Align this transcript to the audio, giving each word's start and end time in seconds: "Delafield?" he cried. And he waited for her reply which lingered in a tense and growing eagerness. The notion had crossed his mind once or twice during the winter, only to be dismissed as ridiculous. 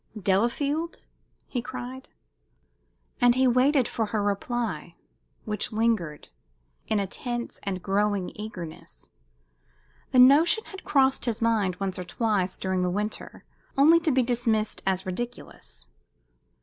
"Delafield?" 0.19 1.05
he 1.45 1.61
cried. 1.61 2.09
And 3.21 3.35
he 3.35 3.47
waited 3.47 3.87
for 3.87 4.07
her 4.07 4.23
reply 4.23 4.95
which 5.45 5.71
lingered 5.71 6.29
in 6.87 6.99
a 6.99 7.05
tense 7.05 7.59
and 7.61 7.83
growing 7.83 8.31
eagerness. 8.33 9.07
The 10.09 10.17
notion 10.17 10.63
had 10.65 10.83
crossed 10.83 11.25
his 11.25 11.39
mind 11.39 11.75
once 11.75 11.99
or 11.99 12.03
twice 12.03 12.57
during 12.57 12.81
the 12.81 12.89
winter, 12.89 13.45
only 13.77 13.99
to 13.99 14.11
be 14.11 14.23
dismissed 14.23 14.81
as 14.87 15.05
ridiculous. 15.05 15.85